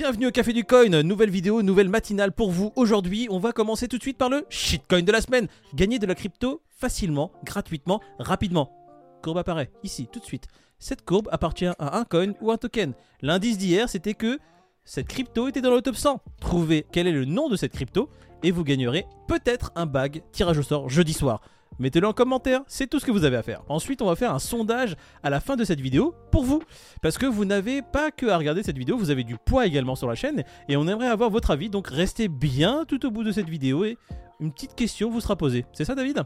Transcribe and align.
Bienvenue 0.00 0.28
au 0.28 0.30
Café 0.30 0.54
du 0.54 0.64
Coin, 0.64 1.02
nouvelle 1.02 1.28
vidéo, 1.28 1.60
nouvelle 1.60 1.90
matinale 1.90 2.32
pour 2.32 2.50
vous. 2.50 2.72
Aujourd'hui, 2.74 3.26
on 3.28 3.38
va 3.38 3.52
commencer 3.52 3.86
tout 3.86 3.98
de 3.98 4.02
suite 4.02 4.16
par 4.16 4.30
le 4.30 4.46
shitcoin 4.48 5.02
de 5.02 5.12
la 5.12 5.20
semaine. 5.20 5.46
Gagner 5.74 5.98
de 5.98 6.06
la 6.06 6.14
crypto 6.14 6.62
facilement, 6.70 7.32
gratuitement, 7.44 8.00
rapidement. 8.18 8.72
Courbe 9.22 9.36
apparaît 9.36 9.70
ici, 9.82 10.08
tout 10.10 10.18
de 10.18 10.24
suite. 10.24 10.46
Cette 10.78 11.04
courbe 11.04 11.28
appartient 11.30 11.66
à 11.66 11.98
un 11.98 12.04
coin 12.04 12.32
ou 12.40 12.50
un 12.50 12.56
token. 12.56 12.94
L'indice 13.20 13.58
d'hier, 13.58 13.90
c'était 13.90 14.14
que 14.14 14.38
cette 14.86 15.06
crypto 15.06 15.48
était 15.48 15.60
dans 15.60 15.70
le 15.70 15.82
top 15.82 15.96
100. 15.96 16.22
Trouvez 16.40 16.86
quel 16.90 17.06
est 17.06 17.12
le 17.12 17.26
nom 17.26 17.50
de 17.50 17.56
cette 17.56 17.74
crypto 17.74 18.08
et 18.42 18.52
vous 18.52 18.64
gagnerez 18.64 19.04
peut-être 19.28 19.70
un 19.74 19.84
bag 19.84 20.22
tirage 20.32 20.56
au 20.56 20.62
sort 20.62 20.88
jeudi 20.88 21.12
soir. 21.12 21.42
Mettez-le 21.78 22.06
en 22.06 22.12
commentaire, 22.12 22.62
c'est 22.66 22.88
tout 22.88 22.98
ce 22.98 23.06
que 23.06 23.10
vous 23.10 23.24
avez 23.24 23.36
à 23.36 23.42
faire. 23.42 23.62
Ensuite, 23.68 24.02
on 24.02 24.06
va 24.06 24.16
faire 24.16 24.34
un 24.34 24.38
sondage 24.38 24.96
à 25.22 25.30
la 25.30 25.40
fin 25.40 25.56
de 25.56 25.64
cette 25.64 25.80
vidéo 25.80 26.14
pour 26.30 26.44
vous. 26.44 26.62
Parce 27.00 27.16
que 27.16 27.26
vous 27.26 27.44
n'avez 27.44 27.80
pas 27.80 28.10
que 28.10 28.26
à 28.26 28.36
regarder 28.36 28.62
cette 28.62 28.76
vidéo, 28.76 28.98
vous 28.98 29.10
avez 29.10 29.24
du 29.24 29.36
poids 29.36 29.66
également 29.66 29.96
sur 29.96 30.08
la 30.08 30.14
chaîne 30.14 30.44
et 30.68 30.76
on 30.76 30.86
aimerait 30.88 31.08
avoir 31.08 31.30
votre 31.30 31.50
avis. 31.50 31.70
Donc 31.70 31.88
restez 31.88 32.28
bien 32.28 32.84
tout 32.86 33.06
au 33.06 33.10
bout 33.10 33.24
de 33.24 33.32
cette 33.32 33.48
vidéo 33.48 33.84
et 33.84 33.96
une 34.40 34.52
petite 34.52 34.74
question 34.74 35.10
vous 35.10 35.20
sera 35.20 35.36
posée. 35.36 35.64
C'est 35.72 35.84
ça, 35.84 35.94
David? 35.94 36.24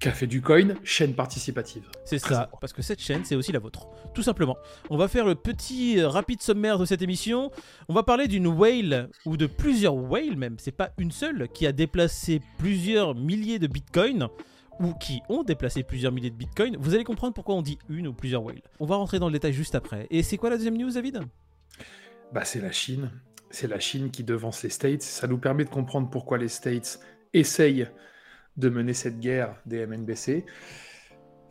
Café 0.00 0.26
du 0.26 0.42
Coin, 0.42 0.74
chaîne 0.82 1.14
participative. 1.14 1.84
C'est 2.04 2.18
ça, 2.18 2.50
parce 2.60 2.72
que 2.72 2.82
cette 2.82 3.00
chaîne, 3.00 3.24
c'est 3.24 3.36
aussi 3.36 3.52
la 3.52 3.60
vôtre. 3.60 3.86
Tout 4.12 4.22
simplement. 4.22 4.56
On 4.90 4.96
va 4.96 5.06
faire 5.06 5.24
le 5.24 5.36
petit 5.36 6.00
euh, 6.00 6.08
rapide 6.08 6.42
sommaire 6.42 6.78
de 6.78 6.84
cette 6.84 7.00
émission. 7.00 7.50
On 7.88 7.94
va 7.94 8.02
parler 8.02 8.26
d'une 8.26 8.48
whale, 8.48 9.08
ou 9.24 9.36
de 9.36 9.46
plusieurs 9.46 9.94
whales 9.94 10.36
même, 10.36 10.56
c'est 10.58 10.72
pas 10.72 10.90
une 10.98 11.12
seule, 11.12 11.48
qui 11.54 11.66
a 11.66 11.72
déplacé 11.72 12.40
plusieurs 12.58 13.14
milliers 13.14 13.60
de 13.60 13.68
bitcoins 13.68 14.28
ou 14.80 14.92
qui 14.94 15.22
ont 15.28 15.42
déplacé 15.42 15.82
plusieurs 15.82 16.12
milliers 16.12 16.30
de 16.30 16.36
bitcoins, 16.36 16.76
vous 16.78 16.94
allez 16.94 17.04
comprendre 17.04 17.34
pourquoi 17.34 17.54
on 17.54 17.62
dit 17.62 17.78
une 17.88 18.08
ou 18.08 18.12
plusieurs 18.12 18.42
whales. 18.42 18.62
On 18.80 18.86
va 18.86 18.96
rentrer 18.96 19.18
dans 19.18 19.28
le 19.28 19.32
détail 19.32 19.52
juste 19.52 19.74
après. 19.74 20.06
Et 20.10 20.22
c'est 20.22 20.36
quoi 20.36 20.50
la 20.50 20.56
deuxième 20.56 20.76
news, 20.76 20.90
David? 20.90 21.22
Bah, 22.32 22.44
c'est 22.44 22.60
la 22.60 22.72
Chine. 22.72 23.10
C'est 23.50 23.68
la 23.68 23.78
Chine 23.78 24.10
qui 24.10 24.24
devance 24.24 24.62
les 24.62 24.70
States. 24.70 25.02
Ça 25.02 25.26
nous 25.26 25.38
permet 25.38 25.64
de 25.64 25.70
comprendre 25.70 26.10
pourquoi 26.10 26.38
les 26.38 26.48
States 26.48 26.98
essayent 27.32 27.88
de 28.56 28.68
mener 28.68 28.94
cette 28.94 29.20
guerre 29.20 29.56
des 29.66 29.86
MNBC. 29.86 30.44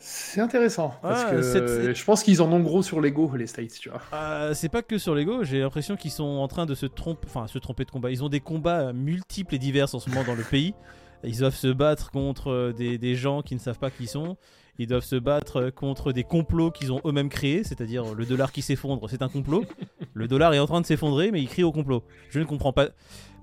C'est 0.06 0.42
intéressant 0.42 0.96
parce 1.02 1.24
Ah, 1.26 1.32
que 1.32 1.94
je 1.94 2.04
pense 2.04 2.24
qu'ils 2.24 2.42
en 2.42 2.52
ont 2.52 2.60
gros 2.60 2.84
sur 2.84 3.00
l'ego 3.00 3.34
les 3.38 3.48
States, 3.48 3.72
tu 3.80 3.90
vois. 3.90 4.02
Euh, 4.14 4.54
c'est 4.54 4.68
pas 4.68 4.82
que 4.82 4.98
sur 4.98 5.16
l'ego, 5.16 5.46
j'ai 5.46 5.62
l'impression 5.62 5.96
qu'ils 5.96 6.12
sont 6.12 6.26
en 6.26 6.48
train 6.50 6.66
de 6.66 6.76
se 6.76 6.86
tromper, 6.86 7.26
enfin 7.26 7.48
se 7.48 7.58
tromper 7.58 7.86
de 7.86 7.92
combat. 7.92 8.12
Ils 8.12 8.22
ont 8.22 8.28
des 8.28 8.42
combats 8.42 8.92
multiples 8.92 9.56
et 9.56 9.60
divers 9.60 9.96
en 9.96 10.00
ce 10.00 10.10
moment 10.10 10.26
dans 10.26 10.36
le 10.36 10.44
pays. 10.44 10.74
Ils 11.24 11.38
doivent 11.40 11.56
se 11.56 11.68
battre 11.68 12.12
contre 12.12 12.50
euh, 12.52 12.74
des, 12.74 12.98
des 12.98 13.16
gens 13.16 13.42
qui 13.42 13.54
ne 13.56 13.60
savent 13.60 13.80
pas 13.80 13.90
qui 13.92 14.04
ils 14.04 14.08
sont. 14.08 14.38
Ils 14.80 14.88
doivent 14.88 15.04
se 15.06 15.16
battre 15.16 15.58
euh, 15.58 15.72
contre 15.72 16.12
des 16.12 16.24
complots 16.24 16.72
qu'ils 16.72 16.92
ont 16.92 17.00
eux-mêmes 17.06 17.30
créés, 17.30 17.64
c'est-à-dire 17.64 18.14
le 18.16 18.26
dollar 18.26 18.52
qui 18.52 18.62
s'effondre, 18.62 19.08
c'est 19.10 19.22
un 19.22 19.30
complot. 19.30 19.66
Le 20.16 20.28
dollar 20.28 20.54
est 20.54 20.60
en 20.60 20.68
train 20.68 20.80
de 20.80 20.86
s'effondrer, 20.86 21.32
mais 21.32 21.42
il 21.42 21.48
crie 21.48 21.64
au 21.64 21.72
complot. 21.72 22.04
Je 22.30 22.40
ne 22.40 22.46
comprends 22.46 22.72
pas. 22.72 22.90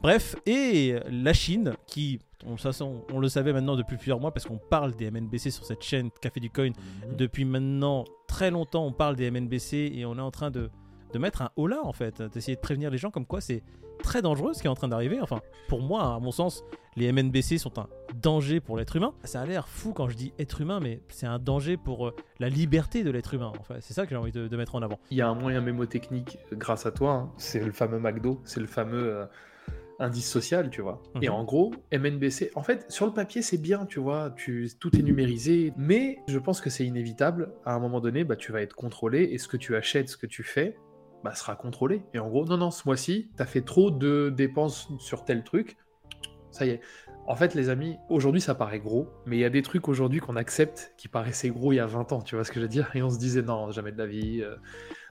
Bref, 0.02 0.36
et 0.46 0.94
la 1.10 1.32
Chine, 1.32 1.72
qui, 1.88 2.20
on, 2.46 2.56
ça, 2.56 2.70
on- 2.84 3.02
on 3.12 3.18
le 3.18 3.28
savait 3.28 3.52
maintenant 3.52 3.74
depuis 3.74 3.96
plusieurs 3.96 4.20
mois, 4.20 4.32
parce 4.32 4.46
qu'on 4.46 4.58
parle 4.58 4.94
des 4.94 5.10
MNBC 5.10 5.50
sur 5.50 5.64
cette 5.64 5.82
chaîne 5.82 6.10
Café 6.22 6.38
du 6.38 6.48
Coin 6.48 6.70
depuis 7.18 7.44
maintenant 7.44 8.04
très 8.28 8.52
longtemps, 8.52 8.86
on 8.86 8.92
parle 8.92 9.16
des 9.16 9.28
MNBC 9.32 9.90
et 9.96 10.04
on 10.06 10.16
est 10.16 10.20
en 10.20 10.30
train 10.30 10.52
de, 10.52 10.70
de 11.12 11.18
mettre 11.18 11.42
un 11.42 11.50
holà 11.56 11.80
en 11.84 11.92
fait, 11.92 12.22
d'essayer 12.22 12.56
de 12.56 12.60
prévenir 12.60 12.90
les 12.90 12.98
gens 12.98 13.10
comme 13.10 13.26
quoi 13.26 13.40
c'est 13.40 13.62
très 14.02 14.22
dangereux 14.22 14.54
ce 14.54 14.60
qui 14.62 14.66
est 14.66 14.70
en 14.70 14.74
train 14.74 14.88
d'arriver. 14.88 15.20
Enfin, 15.20 15.40
pour 15.68 15.82
moi, 15.82 16.14
à 16.14 16.18
mon 16.18 16.30
sens, 16.32 16.64
les 16.96 17.12
MNBC 17.12 17.58
sont 17.58 17.78
un 17.78 17.86
danger 18.22 18.58
pour 18.60 18.76
l'être 18.78 18.96
humain. 18.96 19.12
Ça 19.24 19.42
a 19.42 19.46
l'air 19.46 19.68
fou 19.68 19.92
quand 19.92 20.08
je 20.08 20.16
dis 20.16 20.32
être 20.38 20.60
humain, 20.62 20.80
mais 20.80 21.00
c'est 21.08 21.26
un 21.26 21.38
danger 21.38 21.76
pour 21.76 22.08
euh, 22.08 22.16
la 22.38 22.48
liberté 22.48 23.04
de 23.04 23.10
l'être 23.10 23.34
humain. 23.34 23.52
Enfin, 23.60 23.76
c'est 23.80 23.92
ça 23.92 24.04
que 24.04 24.10
j'ai 24.10 24.16
envie 24.16 24.32
de, 24.32 24.48
de 24.48 24.56
mettre 24.56 24.74
en 24.74 24.82
avant. 24.82 24.98
Il 25.10 25.18
y 25.18 25.20
a 25.20 25.28
un 25.28 25.34
moyen 25.34 25.60
mémotechnique 25.60 26.38
grâce 26.52 26.86
à 26.86 26.92
toi, 26.92 27.12
hein. 27.12 27.32
c'est 27.36 27.60
le 27.62 27.72
fameux 27.72 27.98
McDo, 27.98 28.40
c'est 28.44 28.60
le 28.60 28.66
fameux 28.66 29.12
euh, 29.16 29.26
indice 29.98 30.28
social, 30.30 30.70
tu 30.70 30.80
vois. 30.80 31.02
Et 31.20 31.28
Mhm. 31.28 31.34
en 31.34 31.44
gros, 31.44 31.74
MNBC, 31.92 32.52
en 32.54 32.62
fait, 32.62 32.90
sur 32.90 33.04
le 33.04 33.12
papier, 33.12 33.42
c'est 33.42 33.58
bien, 33.58 33.84
tu 33.84 34.00
vois, 34.00 34.30
tu, 34.34 34.70
tout 34.80 34.96
est 34.98 35.02
numérisé, 35.02 35.74
mais 35.76 36.20
je 36.26 36.38
pense 36.38 36.62
que 36.62 36.70
c'est 36.70 36.86
inévitable. 36.86 37.52
À 37.66 37.74
un 37.74 37.78
moment 37.78 38.00
donné, 38.00 38.24
bah, 38.24 38.36
tu 38.36 38.50
vas 38.50 38.62
être 38.62 38.74
contrôlé, 38.74 39.24
et 39.24 39.36
ce 39.36 39.46
que 39.46 39.58
tu 39.58 39.76
achètes, 39.76 40.08
ce 40.08 40.16
que 40.16 40.26
tu 40.26 40.42
fais, 40.42 40.76
bah, 41.24 41.34
sera 41.34 41.54
contrôlé. 41.56 42.02
Et 42.14 42.18
en 42.18 42.28
gros, 42.28 42.44
non, 42.46 42.56
non, 42.56 42.70
ce 42.70 42.82
mois-ci, 42.86 43.30
t'as 43.36 43.46
fait 43.46 43.62
trop 43.62 43.90
de 43.90 44.30
dépenses 44.30 44.88
sur 44.98 45.24
tel 45.24 45.44
truc, 45.44 45.76
ça 46.50 46.66
y 46.66 46.70
est. 46.70 46.80
En 47.26 47.36
fait, 47.36 47.54
les 47.54 47.68
amis, 47.68 47.96
aujourd'hui 48.08 48.40
ça 48.40 48.56
paraît 48.56 48.80
gros, 48.80 49.06
mais 49.24 49.36
il 49.36 49.40
y 49.40 49.44
a 49.44 49.50
des 49.50 49.62
trucs 49.62 49.88
aujourd'hui 49.88 50.18
qu'on 50.18 50.34
accepte 50.34 50.94
qui 50.96 51.06
paraissaient 51.06 51.50
gros 51.50 51.70
il 51.72 51.76
y 51.76 51.78
a 51.78 51.86
20 51.86 52.10
ans, 52.12 52.22
tu 52.22 52.34
vois 52.34 52.42
ce 52.44 52.50
que 52.50 52.56
je 52.56 52.62
veux 52.64 52.68
dire? 52.68 52.90
Et 52.94 53.02
on 53.02 53.10
se 53.10 53.18
disait 53.18 53.42
non, 53.42 53.70
jamais 53.70 53.92
de 53.92 53.98
la 53.98 54.06
vie. 54.06 54.40
euh, 54.42 54.56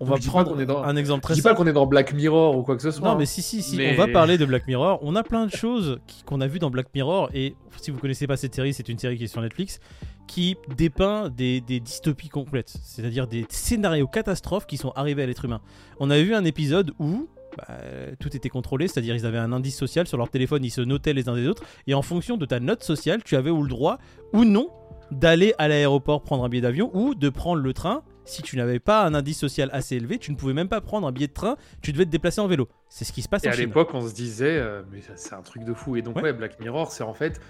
On 0.02 0.06
Donc, 0.06 0.16
va 0.16 0.20
je 0.22 0.28
prendre 0.28 0.52
qu'on 0.52 0.60
est 0.60 0.66
dans- 0.66 0.84
un 0.84 0.96
exemple 0.98 1.22
Je 1.22 1.28
très 1.28 1.34
dis 1.36 1.42
pas 1.42 1.54
qu'on 1.56 1.68
est 1.68 1.72
dans 1.72 1.86
Black 1.86 2.14
Mirror 2.14 2.58
ou 2.58 2.64
quoi 2.64 2.76
que 2.76 2.82
ce 2.82 2.92
soit. 2.92 3.08
Non, 3.08 3.14
hein. 3.14 3.18
mais 3.18 3.26
si, 3.26 3.42
si, 3.42 3.62
si, 3.62 3.78
Mais- 3.78 3.94
on 3.94 3.98
va 3.98 4.08
parler 4.08 4.38
de 4.38 4.44
Black 4.46 4.68
Mirror. 4.68 5.00
On 5.02 5.16
a 5.16 5.24
plein 5.24 5.46
de 5.46 5.52
choses 5.52 6.00
qu'on 6.26 6.42
a 6.42 6.48
vues 6.48 6.60
dans 6.60 6.70
Black 6.72 6.88
Mirror. 6.94 7.30
Et 7.34 7.56
si 7.78 7.92
vous 7.92 8.00
connaissez 8.00 8.28
pas 8.28 8.36
cette 8.36 8.56
série, 8.56 8.74
c'est 8.74 8.90
une 8.90 9.00
série 9.00 9.18
qui 9.18 9.24
est 9.26 9.28
sur 9.28 9.42
Netflix 9.42 9.80
qui 10.30 10.58
dépeint 10.78 11.30
des, 11.30 11.60
des 11.60 11.80
dystopies 11.80 12.30
complètes, 12.30 12.72
c'est-à-dire 12.84 13.26
des 13.26 13.48
scénarios 13.50 14.06
catastrophes 14.08 14.68
qui 14.68 14.78
sont 14.78 14.92
arrivés 14.92 15.24
à 15.24 15.26
l'être 15.26 15.44
humain. 15.44 15.60
On 16.00 16.12
a 16.12 16.20
vu 16.22 16.36
un 16.36 16.46
épisode 16.46 16.94
où 17.00 17.28
bah, 17.58 17.76
tout 18.20 18.38
était 18.38 18.48
contrôlé, 18.50 18.88
c'est-à-dire 18.88 19.16
ils 19.16 19.26
avaient 19.26 19.40
un 19.40 19.52
indice 19.52 19.76
social 19.76 20.06
sur 20.08 20.20
leur 20.20 20.30
téléphone, 20.30 20.64
ils 20.64 20.70
se 20.70 20.82
notaient 20.82 21.14
les 21.14 21.30
uns 21.30 21.36
des 21.36 21.48
autres, 21.48 21.64
et 21.88 21.96
en 21.96 22.04
fonction 22.04 22.38
de 22.38 22.46
ta 22.46 22.60
note 22.60 22.84
sociale, 22.84 23.24
tu 23.24 23.36
avais 23.38 23.50
ou 23.50 23.64
le 23.64 23.70
droit 23.70 23.98
ou 24.32 24.46
non 24.46 24.70
d'aller 25.10 25.56
à 25.58 25.68
l'aéroport 25.68 26.22
prendre 26.22 26.44
un 26.44 26.50
billet 26.50 26.62
d'avion 26.62 26.92
ou 26.94 27.16
de 27.16 27.30
prendre 27.30 27.62
le 27.64 27.74
train. 27.74 28.04
Si 28.26 28.44
tu 28.44 28.56
n'avais 28.56 28.78
pas 28.78 29.04
un 29.06 29.16
indice 29.16 29.40
social 29.40 29.72
assez 29.74 29.96
élevé, 29.96 30.20
tu 30.20 30.30
ne 30.32 30.36
pouvais 30.38 30.54
même 30.54 30.70
pas 30.70 30.80
prendre 30.80 31.08
un 31.08 31.12
billet 31.12 31.26
de 31.26 31.34
train, 31.34 31.58
tu 31.82 31.92
devais 31.92 32.06
te 32.06 32.12
déplacer 32.12 32.40
en 32.40 32.46
vélo. 32.48 32.70
C'est 32.88 33.04
ce 33.04 33.12
qui 33.12 33.24
se 33.24 33.28
passe 33.30 33.44
Et 33.46 33.50
en 33.50 33.54
à 33.54 33.56
l'époque, 33.56 33.90
on 33.96 34.08
se 34.08 34.14
disait, 34.14 34.60
euh, 34.60 34.84
mais 34.92 35.00
c'est 35.16 35.34
un 35.34 35.42
truc 35.42 35.64
de 35.64 35.74
fou. 35.74 35.96
Et 35.96 36.04
donc, 36.04 36.18
Ouais. 36.18 36.22
ouais, 36.22 36.34
Black 36.34 36.60
Mirror, 36.60 36.92
c'est 36.92 37.04
en 37.04 37.16
fait, 37.16 37.42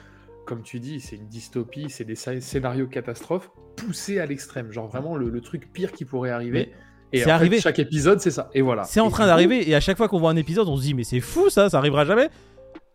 comme 0.50 0.64
tu 0.64 0.80
dis, 0.80 1.00
c'est 1.00 1.16
une 1.16 1.28
dystopie, 1.28 1.86
c'est 1.90 2.04
des 2.04 2.16
sc- 2.16 2.42
scénarios 2.42 2.88
catastrophes 2.88 3.52
poussés 3.78 4.20
à 4.20 4.26
l'extrême. 4.26 4.72
Genre 4.72 4.88
vraiment 4.88 5.16
le, 5.16 5.30
le 5.30 5.42
truc 5.42 5.72
pire 5.72 5.92
qui 5.92 6.04
pourrait 6.04 6.32
arriver. 6.32 6.74
Et 7.14 7.20
c'est 7.20 7.24
fait, 7.26 7.32
arrivé. 7.32 7.60
chaque 7.62 7.80
épisode, 7.80 8.20
c'est 8.20 8.32
ça. 8.32 8.50
Et 8.54 8.62
voilà. 8.62 8.84
C'est 8.84 9.00
en 9.00 9.08
Et 9.08 9.12
train 9.12 9.26
d'arriver 9.28 9.70
et 9.70 9.76
à 9.76 9.80
chaque 9.80 9.98
fois 9.98 10.08
qu'on 10.10 10.20
voit 10.20 10.32
un 10.32 10.36
épisode, 10.36 10.68
on 10.68 10.76
se 10.78 10.82
dit 10.82 10.94
mais 10.94 11.04
c'est 11.04 11.22
fou 11.22 11.50
ça, 11.50 11.70
ça 11.70 11.78
arrivera 11.78 12.04
jamais. 12.06 12.30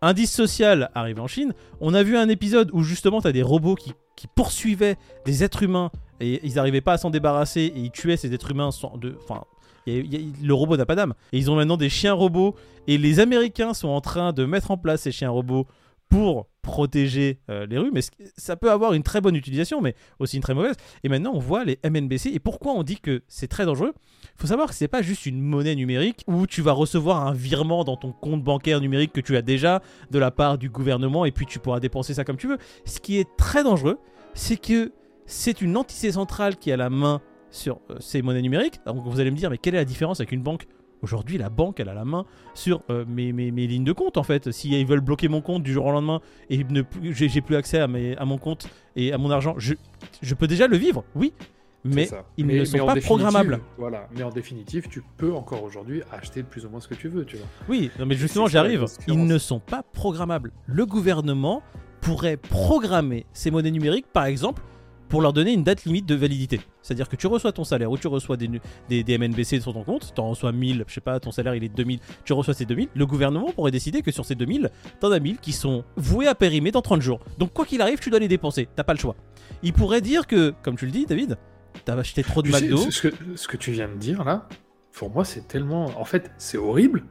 Indice 0.02 0.32
social 0.32 0.90
arrive 0.94 1.20
en 1.20 1.26
Chine. 1.26 1.54
On 1.80 1.94
a 1.94 2.02
vu 2.02 2.16
un 2.16 2.28
épisode 2.28 2.70
où 2.74 2.82
justement 2.82 3.20
tu 3.22 3.28
as 3.28 3.32
des 3.32 3.42
robots 3.42 3.74
qui, 3.74 3.92
qui 4.16 4.26
poursuivaient 4.26 4.96
des 5.24 5.42
êtres 5.44 5.62
humains 5.62 5.90
et 6.20 6.40
ils 6.46 6.54
n'arrivaient 6.56 6.80
pas 6.82 6.92
à 6.94 6.98
s'en 6.98 7.10
débarrasser 7.10 7.62
et 7.62 7.78
ils 7.78 7.90
tuaient 7.90 8.16
ces 8.18 8.32
êtres 8.34 8.50
humains 8.50 8.70
sans 8.70 8.96
de 8.98 9.16
enfin 9.24 9.44
il 9.86 9.94
y 9.94 9.98
a- 9.98 10.00
il 10.00 10.14
y 10.14 10.16
a- 10.16 10.46
le 10.46 10.54
robot 10.54 10.76
n'a 10.76 10.86
pas 10.86 10.94
d'âme. 10.94 11.14
Et 11.32 11.38
ils 11.38 11.50
ont 11.50 11.56
maintenant 11.56 11.76
des 11.76 11.88
chiens 11.88 12.12
robots. 12.12 12.54
Et 12.86 12.98
les 12.98 13.18
Américains 13.20 13.72
sont 13.74 13.88
en 13.88 14.00
train 14.00 14.32
de 14.32 14.44
mettre 14.44 14.70
en 14.70 14.76
place 14.76 15.02
ces 15.02 15.12
chiens 15.12 15.30
robots 15.30 15.66
pour 16.08 16.48
protéger 16.62 17.40
euh, 17.50 17.66
les 17.66 17.78
rues. 17.78 17.90
Mais 17.92 18.00
ça 18.36 18.56
peut 18.56 18.70
avoir 18.70 18.94
une 18.94 19.02
très 19.02 19.20
bonne 19.20 19.36
utilisation, 19.36 19.80
mais 19.80 19.94
aussi 20.18 20.36
une 20.36 20.42
très 20.42 20.54
mauvaise. 20.54 20.76
Et 21.02 21.08
maintenant, 21.08 21.32
on 21.34 21.38
voit 21.38 21.64
les 21.64 21.78
MNBC. 21.84 22.30
Et 22.32 22.38
pourquoi 22.38 22.72
on 22.72 22.82
dit 22.82 22.98
que 22.98 23.22
c'est 23.28 23.48
très 23.48 23.66
dangereux? 23.66 23.92
Faut 24.36 24.46
savoir 24.46 24.68
que 24.68 24.74
c'est 24.74 24.88
pas 24.88 25.02
juste 25.02 25.26
une 25.26 25.40
monnaie 25.40 25.74
numérique 25.74 26.24
où 26.26 26.46
tu 26.46 26.62
vas 26.62 26.72
recevoir 26.72 27.26
un 27.26 27.32
virement 27.32 27.84
dans 27.84 27.96
ton 27.96 28.12
compte 28.12 28.42
bancaire 28.42 28.80
numérique 28.80 29.12
que 29.12 29.20
tu 29.20 29.36
as 29.36 29.42
déjà 29.42 29.82
de 30.10 30.18
la 30.18 30.30
part 30.30 30.58
du 30.58 30.70
gouvernement 30.70 31.24
et 31.24 31.32
puis 31.32 31.46
tu 31.46 31.58
pourras 31.58 31.80
dépenser 31.80 32.14
ça 32.14 32.24
comme 32.24 32.36
tu 32.36 32.48
veux. 32.48 32.58
Ce 32.84 32.98
qui 32.98 33.18
est 33.18 33.28
très 33.36 33.62
dangereux, 33.62 33.98
c'est 34.32 34.56
que 34.56 34.92
c'est 35.26 35.60
une 35.60 35.76
entité 35.76 36.12
centrale 36.12 36.56
qui 36.56 36.72
a 36.72 36.76
la 36.76 36.90
main 36.90 37.20
sur 37.50 37.80
euh, 37.90 37.96
ces 38.00 38.22
monnaies 38.22 38.42
numériques. 38.42 38.80
Donc 38.86 39.04
vous 39.04 39.20
allez 39.20 39.30
me 39.30 39.36
dire, 39.36 39.50
mais 39.50 39.58
quelle 39.58 39.74
est 39.74 39.78
la 39.78 39.84
différence 39.84 40.20
avec 40.20 40.32
une 40.32 40.42
banque 40.42 40.66
Aujourd'hui, 41.04 41.36
la 41.36 41.50
banque, 41.50 41.80
elle 41.80 41.90
a 41.90 41.94
la 41.94 42.06
main 42.06 42.24
sur 42.54 42.80
euh, 42.88 43.04
mes, 43.06 43.34
mes- 43.34 43.50
mes 43.50 43.66
lignes 43.66 43.84
de 43.84 43.92
compte, 43.92 44.16
en 44.16 44.22
fait. 44.22 44.50
Si 44.52 44.70
ils 44.70 44.86
veulent 44.86 45.02
bloquer 45.02 45.28
mon 45.28 45.42
compte 45.42 45.62
du 45.62 45.70
jour 45.70 45.84
au 45.84 45.92
lendemain 45.92 46.20
et 46.48 46.64
ne 46.64 46.80
plus- 46.80 47.12
j'ai 47.14 47.28
j'ai 47.28 47.42
plus 47.42 47.56
accès 47.56 47.78
à, 47.78 47.86
mes- 47.86 48.16
à 48.16 48.24
mon 48.24 48.38
compte 48.38 48.68
et 48.96 49.12
à 49.12 49.18
mon 49.18 49.30
argent, 49.30 49.54
je, 49.58 49.74
je 50.22 50.34
peux 50.34 50.46
déjà 50.46 50.66
le 50.66 50.78
vivre, 50.78 51.04
oui. 51.14 51.34
Mais 51.84 52.08
ils 52.38 52.46
Mais- 52.46 52.60
ne 52.60 52.64
sont 52.64 52.86
pas 52.86 52.96
programmables. 52.96 53.60
Voilà. 53.76 54.08
Mais 54.16 54.22
en 54.22 54.30
définitive, 54.30 54.88
tu 54.88 55.02
peux 55.18 55.34
encore 55.34 55.62
aujourd'hui 55.62 56.00
acheter 56.10 56.42
plus 56.42 56.64
ou 56.64 56.70
moins 56.70 56.80
ce 56.80 56.88
que 56.88 56.94
tu 56.94 57.08
veux, 57.08 57.26
tu 57.26 57.36
vois. 57.36 57.46
Oui, 57.68 57.90
non, 57.98 58.06
mais 58.06 58.14
justement, 58.14 58.46
j'arrive. 58.46 58.86
Ils 59.06 59.22
ne 59.26 59.36
sont 59.36 59.60
pas 59.60 59.82
programmables. 59.92 60.52
Le 60.64 60.86
gouvernement 60.86 61.62
pourrait 62.00 62.38
programmer 62.38 63.26
ces 63.34 63.50
monnaies 63.50 63.70
numériques, 63.70 64.06
par 64.10 64.24
exemple, 64.24 64.62
pour 65.08 65.20
leur 65.22 65.32
donner 65.32 65.52
une 65.52 65.62
date 65.62 65.84
limite 65.84 66.06
de 66.06 66.14
validité. 66.14 66.60
C'est-à-dire 66.82 67.08
que 67.08 67.16
tu 67.16 67.26
reçois 67.26 67.52
ton 67.52 67.64
salaire 67.64 67.90
ou 67.90 67.96
tu 67.98 68.08
reçois 68.08 68.36
des, 68.36 68.50
des, 68.88 69.04
des 69.04 69.18
MNBC 69.18 69.60
sur 69.60 69.72
ton 69.72 69.84
compte, 69.84 70.12
tu 70.14 70.20
en 70.20 70.30
reçois 70.30 70.52
1000, 70.52 70.84
je 70.86 70.94
sais 70.94 71.00
pas, 71.00 71.20
ton 71.20 71.30
salaire 71.30 71.54
il 71.54 71.62
est 71.64 71.68
2000, 71.68 72.00
tu 72.24 72.32
reçois 72.32 72.54
ces 72.54 72.64
2000, 72.64 72.88
le 72.94 73.06
gouvernement 73.06 73.52
pourrait 73.52 73.70
décider 73.70 74.02
que 74.02 74.10
sur 74.10 74.24
ces 74.24 74.34
2000, 74.34 74.70
t'en 75.00 75.10
as 75.12 75.20
1000 75.20 75.38
qui 75.38 75.52
sont 75.52 75.84
voués 75.96 76.26
à 76.26 76.34
périmer 76.34 76.70
dans 76.70 76.82
30 76.82 77.00
jours. 77.02 77.20
Donc 77.38 77.52
quoi 77.52 77.64
qu'il 77.64 77.80
arrive, 77.82 77.98
tu 78.00 78.10
dois 78.10 78.18
les 78.18 78.28
dépenser, 78.28 78.68
t'as 78.74 78.84
pas 78.84 78.94
le 78.94 78.98
choix. 78.98 79.14
Il 79.62 79.72
pourrait 79.72 80.00
dire 80.00 80.26
que, 80.26 80.52
comme 80.62 80.76
tu 80.76 80.86
le 80.86 80.90
dis 80.92 81.06
David, 81.06 81.38
t'as 81.84 81.96
acheté 81.96 82.22
trop 82.22 82.42
de 82.42 82.48
Tu 82.48 82.54
McDo, 82.54 82.76
ce, 82.78 82.90
ce 82.90 83.08
que, 83.08 83.14
ce 83.36 83.48
que 83.48 83.56
tu 83.56 83.72
viens 83.72 83.88
de 83.88 83.94
dire 83.94 84.24
là, 84.24 84.48
pour 84.92 85.10
moi, 85.10 85.24
c'est 85.24 85.46
tellement. 85.48 85.86
En 86.00 86.04
fait, 86.04 86.30
c'est 86.38 86.56
horrible, 86.58 87.04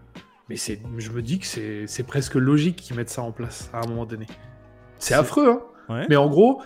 mais 0.50 0.56
c'est, 0.56 0.82
je 0.98 1.10
me 1.12 1.22
dis 1.22 1.40
que 1.40 1.46
c'est, 1.46 1.86
c'est 1.88 2.04
presque 2.04 2.36
logique 2.36 2.78
qu'ils 2.78 2.96
mettent 2.96 3.10
ça 3.10 3.22
en 3.24 3.32
place 3.32 3.70
à 3.74 3.80
un 3.84 3.88
moment 3.88 4.06
donné. 4.06 4.26
C'est 5.00 5.10
C'est- 5.10 5.14
affreux, 5.16 5.50
hein. 5.50 5.62
Ouais. 5.90 6.06
Mais 6.10 6.16
en 6.16 6.30
gros, 6.30 6.62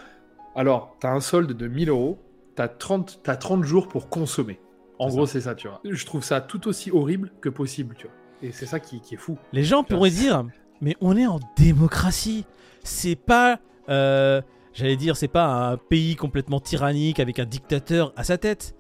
alors, 0.58 0.98
t'as 1.00 1.12
un 1.12 1.20
solde 1.20 1.54
de 1.54 1.68
1000 1.68 1.90
euros, 1.90 2.18
t'as 2.56 2.68
30, 2.68 3.20
t'as 3.22 3.36
30 3.36 3.64
jours 3.64 3.88
pour 3.88 4.10
consommer. 4.10 4.60
En 4.98 5.08
gros, 5.10 5.28
c'est 5.28 5.42
ça, 5.42 5.54
tu 5.54 5.68
vois. 5.68 5.80
Je 5.86 6.04
trouve 6.04 6.24
ça 6.24 6.42
tout 6.42 6.68
aussi 6.68 6.90
horrible 6.90 7.32
que 7.42 7.50
possible, 7.50 7.94
tu 7.96 8.08
vois. 8.08 8.16
Et 8.42 8.52
c'est 8.52 8.66
ça 8.66 8.80
qui, 8.80 9.00
qui 9.00 9.14
est 9.14 9.20
fou. 9.20 9.38
Les 9.54 9.64
gens 9.64 9.84
pourraient 9.84 10.10
dire, 10.10 10.46
mais 10.82 10.96
on 11.00 11.16
est 11.16 11.28
en 11.28 11.40
démocratie. 11.58 12.46
C'est 12.84 13.16
pas, 13.16 13.60
euh, 13.90 14.42
j'allais 14.74 14.96
dire, 14.96 15.16
c'est 15.16 15.28
pas 15.28 15.46
un 15.46 15.78
pays 15.78 16.16
complètement 16.16 16.60
tyrannique 16.60 17.20
avec 17.20 17.38
un 17.38 17.46
dictateur 17.46 18.12
à 18.16 18.24
sa 18.24 18.40
tête. 18.40 18.74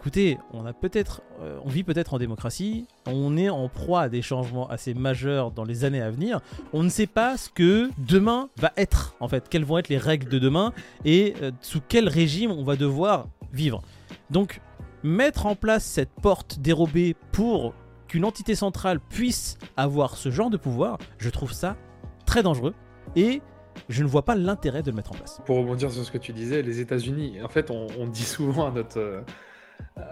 Écoutez, 0.00 0.38
on 0.52 0.62
peut-être, 0.72 1.22
euh, 1.40 1.58
on 1.64 1.68
vit 1.68 1.82
peut-être 1.82 2.14
en 2.14 2.18
démocratie. 2.18 2.86
On 3.06 3.36
est 3.36 3.48
en 3.48 3.68
proie 3.68 4.02
à 4.02 4.08
des 4.08 4.22
changements 4.22 4.68
assez 4.68 4.94
majeurs 4.94 5.50
dans 5.50 5.64
les 5.64 5.84
années 5.84 6.00
à 6.00 6.08
venir. 6.08 6.40
On 6.72 6.84
ne 6.84 6.88
sait 6.88 7.08
pas 7.08 7.36
ce 7.36 7.50
que 7.50 7.90
demain 7.98 8.48
va 8.58 8.72
être, 8.76 9.16
en 9.18 9.26
fait, 9.26 9.48
quelles 9.48 9.64
vont 9.64 9.76
être 9.76 9.88
les 9.88 9.98
règles 9.98 10.28
de 10.28 10.38
demain 10.38 10.72
et 11.04 11.34
euh, 11.42 11.50
sous 11.62 11.80
quel 11.86 12.08
régime 12.08 12.52
on 12.52 12.62
va 12.62 12.76
devoir 12.76 13.26
vivre. 13.52 13.82
Donc, 14.30 14.60
mettre 15.02 15.46
en 15.46 15.56
place 15.56 15.84
cette 15.84 16.12
porte 16.22 16.60
dérobée 16.60 17.16
pour 17.32 17.74
qu'une 18.06 18.24
entité 18.24 18.54
centrale 18.54 19.00
puisse 19.00 19.58
avoir 19.76 20.16
ce 20.16 20.30
genre 20.30 20.48
de 20.48 20.56
pouvoir, 20.56 20.98
je 21.18 21.28
trouve 21.28 21.52
ça 21.52 21.76
très 22.24 22.44
dangereux 22.44 22.74
et 23.16 23.42
je 23.88 24.04
ne 24.04 24.08
vois 24.08 24.24
pas 24.24 24.36
l'intérêt 24.36 24.82
de 24.82 24.90
le 24.90 24.96
mettre 24.96 25.10
en 25.10 25.16
place. 25.16 25.40
Pour 25.44 25.56
rebondir 25.56 25.90
sur 25.90 26.04
ce 26.04 26.10
que 26.10 26.18
tu 26.18 26.32
disais, 26.32 26.62
les 26.62 26.78
États-Unis, 26.78 27.42
en 27.42 27.48
fait, 27.48 27.70
on, 27.72 27.88
on 27.98 28.06
dit 28.06 28.24
souvent 28.24 28.68
à 28.68 28.70
notre, 28.70 28.98
euh, 28.98 29.20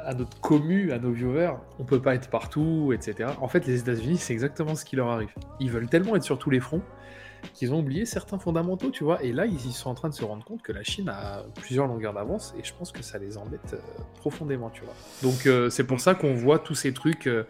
à 0.05 0.15
notre 0.15 0.41
commu, 0.41 0.93
à 0.93 0.99
nos 0.99 1.13
viewers, 1.13 1.53
on 1.79 1.85
peut 1.85 2.01
pas 2.01 2.15
être 2.15 2.29
partout, 2.31 2.93
etc. 2.93 3.31
En 3.41 3.49
fait, 3.49 3.67
les 3.67 3.81
États-Unis, 3.81 4.19
c'est 4.19 4.33
exactement 4.33 4.75
ce 4.75 4.85
qui 4.85 4.97
leur 4.97 5.09
arrive. 5.09 5.33
Ils 5.61 5.71
veulent 5.71 5.89
tellement 5.89 6.17
être 6.17 6.23
sur 6.23 6.39
tous 6.39 6.51
les 6.51 6.61
fronts 6.61 6.83
qu'ils 7.55 7.73
ont 7.73 7.79
oublié 7.79 8.07
certains 8.07 8.39
fondamentaux, 8.39 8.91
tu 8.91 9.05
vois. 9.05 9.23
Et 9.23 9.33
là, 9.33 9.47
ils 9.47 9.59
sont 9.73 9.91
en 9.91 9.95
train 9.95 10.09
de 10.09 10.15
se 10.15 10.25
rendre 10.25 10.45
compte 10.45 10.63
que 10.63 10.73
la 10.73 10.83
Chine 10.83 11.09
a 11.09 11.43
plusieurs 11.55 11.87
longueurs 11.87 12.13
d'avance 12.13 12.55
et 12.59 12.65
je 12.65 12.73
pense 12.75 12.91
que 12.93 13.03
ça 13.03 13.19
les 13.19 13.39
embête 13.39 13.75
euh, 13.75 13.79
profondément, 14.19 14.71
tu 14.71 14.83
vois. 14.83 14.95
Donc, 15.23 15.47
euh, 15.47 15.71
c'est 15.71 15.85
pour 15.85 16.01
ça 16.01 16.15
qu'on 16.15 16.35
voit 16.35 16.59
tous 16.59 16.75
ces 16.75 16.93
trucs. 16.93 17.27
euh, 17.27 17.45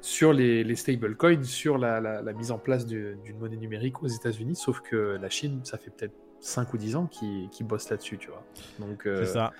sur 0.00 0.34
les, 0.34 0.76
stablecoins, 0.76 1.42
sur 1.44 1.78
la, 1.78 2.20
mise 2.34 2.50
en 2.50 2.58
place 2.58 2.84
du- 2.84 3.16
d'une 3.24 3.38
monnaie 3.38 3.56
numérique 3.56 4.02
aux 4.02 4.06
États-Unis, 4.06 4.54
sauf 4.54 4.82
que 4.82 5.18
la 5.18 5.30
Chine, 5.30 5.60
ça 5.64 5.78
fait 5.78 5.90
peut-être 5.90 6.12
5 6.40 6.74
ou 6.74 6.76
10 6.76 6.94
ans 6.94 7.06
qu'ils 7.06 7.48
qu'ils 7.48 7.66
bossent 7.66 7.88
là-dessus, 7.88 8.18
tu 8.18 8.28
vois. 8.28 8.44
C'est 9.24 9.32
ça. 9.32 9.52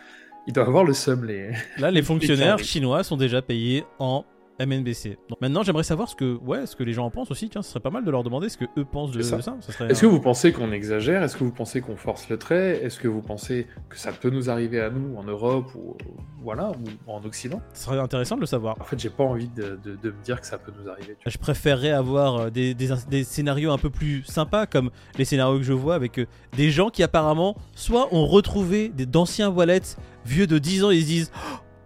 Ils 0.47 0.53
doivent 0.53 0.69
avoir 0.69 0.85
le 0.85 0.93
seum, 0.93 1.25
les. 1.25 1.51
Là, 1.79 1.91
les 1.91 2.03
fonctionnaires 2.11 2.59
chinois 2.59 3.03
sont 3.05 3.17
déjà 3.17 3.43
payés 3.43 3.85
en 3.99 4.25
MNBC. 4.61 5.19
Donc 5.29 5.41
maintenant, 5.41 5.63
j'aimerais 5.63 5.83
savoir 5.83 6.09
ce 6.09 6.15
que, 6.15 6.37
ouais, 6.39 6.67
ce 6.67 6.77
que 6.77 6.85
les 6.85 6.93
gens 6.93 7.05
en 7.07 7.11
pensent 7.11 7.31
aussi. 7.31 7.49
Tiens, 7.49 7.63
ce 7.63 7.71
serait 7.71 7.81
pas 7.81 7.91
mal 7.91 8.05
de 8.05 8.11
leur 8.11 8.23
demander 8.23 8.49
ce 8.49 8.57
que 8.57 8.65
eux 8.79 8.85
pensent 8.85 9.11
de 9.13 9.23
ça. 9.23 9.37
de 9.39 9.43
ça. 9.43 9.57
Ça 9.61 9.73
serait, 9.73 9.91
Est-ce 9.91 10.01
que 10.03 10.07
vous 10.07 10.21
pensez 10.21 10.53
qu'on 10.53 10.71
exagère? 10.73 11.23
Est-ce 11.23 11.37
que 11.37 11.45
vous 11.45 11.53
pensez 11.53 11.81
qu'on 11.81 11.97
force 11.97 12.29
le 12.29 12.39
trait? 12.39 12.81
Est-ce 12.85 12.99
que 13.01 13.09
vous 13.09 13.23
pensez 13.23 13.67
que 13.89 13.97
ça 13.99 14.13
peut 14.13 14.31
nous 14.31 14.51
arriver 14.51 14.81
à 14.81 14.91
nous 14.91 15.17
en 15.17 15.25
Europe 15.25 15.75
ou 15.75 15.97
voilà 16.43 16.71
ou 16.71 17.11
en 17.13 17.25
Occident? 17.25 17.61
Ça 17.73 17.87
serait 17.87 17.99
intéressant 17.99 18.37
de 18.37 18.41
le 18.41 18.47
savoir. 18.47 18.77
En 18.81 18.85
fait, 18.85 18.99
j'ai 18.99 19.11
pas 19.11 19.25
envie 19.25 19.49
de, 19.49 19.79
de- 19.83 19.97
de 19.97 20.11
me 20.11 20.23
dire 20.23 20.41
que 20.41 20.47
ça 20.47 20.59
peut 20.59 20.73
nous 20.83 20.89
arriver. 20.91 21.17
Je 21.27 21.39
préférerais 21.39 21.91
avoir 21.93 22.37
euh, 22.37 22.51
des, 22.51 22.75
des- 22.75 22.91
des 23.11 23.25
scénarios 23.25 23.73
un 23.73 23.79
peu 23.79 23.91
plus 23.91 24.23
sympas, 24.25 24.67
comme 24.67 24.91
les 25.19 25.25
scénarios 25.25 25.59
que 25.59 25.65
je 25.65 25.73
vois 25.73 25.95
avec 25.95 26.19
euh, 26.19 26.27
des 26.57 26.71
gens 26.71 26.91
qui 26.91 27.03
apparemment 27.03 27.57
soit 27.75 28.09
ont 28.15 28.27
retrouvé 28.27 28.89
des- 28.89 29.07
d'anciens 29.07 29.49
wallets 29.51 29.97
vieux 30.25 30.47
de 30.47 30.59
10 30.59 30.85
ans 30.85 30.91
et 30.91 30.97
ils 30.97 31.03
se 31.03 31.07
disent 31.07 31.33